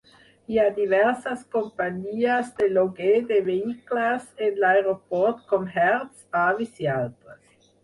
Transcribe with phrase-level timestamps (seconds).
[0.51, 7.73] Hi ha diverses companyies de lloguer de vehicles en l'aeroport com Hertz, Avis, i altres.